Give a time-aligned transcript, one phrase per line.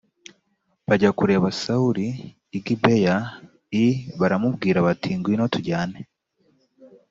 [0.87, 2.07] bajya kureba sawuli
[2.57, 3.15] i gibeya
[3.83, 3.85] i
[4.19, 5.99] baramubwira bati ngwino tujyane